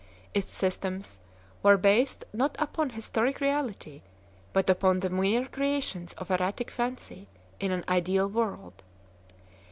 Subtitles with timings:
[0.33, 1.19] Its systems
[1.61, 4.01] were based not upon historic reality,
[4.51, 7.27] but upon the mere creations of erratic fancy
[7.59, 8.81] in an ideal world.